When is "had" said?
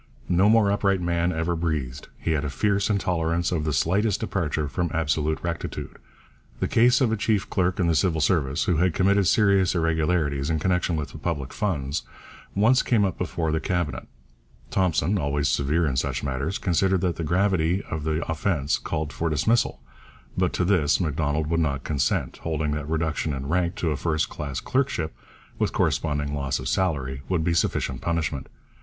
2.31-2.43, 8.77-8.95